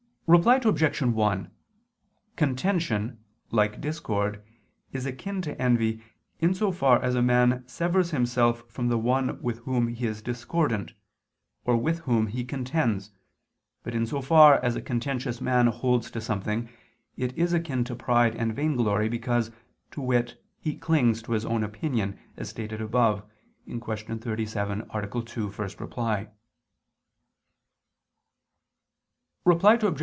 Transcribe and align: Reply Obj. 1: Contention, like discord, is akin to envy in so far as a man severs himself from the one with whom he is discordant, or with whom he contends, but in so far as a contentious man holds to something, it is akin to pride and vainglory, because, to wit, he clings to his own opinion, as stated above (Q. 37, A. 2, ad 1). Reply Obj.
Reply 0.33 0.61
Obj. 0.63 1.01
1: 1.01 1.51
Contention, 2.37 3.21
like 3.51 3.81
discord, 3.81 4.41
is 4.93 5.05
akin 5.05 5.41
to 5.41 5.61
envy 5.61 6.01
in 6.39 6.53
so 6.53 6.71
far 6.71 7.03
as 7.03 7.15
a 7.15 7.21
man 7.21 7.67
severs 7.67 8.11
himself 8.11 8.63
from 8.69 8.87
the 8.87 8.97
one 8.97 9.41
with 9.41 9.57
whom 9.63 9.89
he 9.89 10.05
is 10.05 10.21
discordant, 10.21 10.93
or 11.65 11.75
with 11.75 11.99
whom 12.07 12.27
he 12.27 12.45
contends, 12.45 13.11
but 13.83 13.93
in 13.93 14.05
so 14.05 14.21
far 14.21 14.63
as 14.63 14.73
a 14.77 14.81
contentious 14.81 15.41
man 15.41 15.67
holds 15.67 16.09
to 16.11 16.21
something, 16.21 16.69
it 17.17 17.37
is 17.37 17.51
akin 17.51 17.83
to 17.83 17.93
pride 17.93 18.33
and 18.33 18.55
vainglory, 18.55 19.09
because, 19.09 19.51
to 19.91 19.99
wit, 20.01 20.41
he 20.61 20.77
clings 20.77 21.21
to 21.21 21.33
his 21.33 21.43
own 21.45 21.61
opinion, 21.61 22.17
as 22.37 22.47
stated 22.47 22.79
above 22.79 23.21
(Q. 23.65 23.81
37, 23.97 24.81
A. 24.93 25.21
2, 25.25 25.53
ad 25.59 25.93
1). 25.93 26.27
Reply 29.43 29.73
Obj. 29.73 29.99